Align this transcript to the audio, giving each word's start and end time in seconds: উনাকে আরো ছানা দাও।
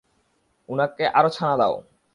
উনাকে 0.69 1.03
আরো 1.09 1.29
ছানা 1.29 1.55
দাও। 1.57 1.75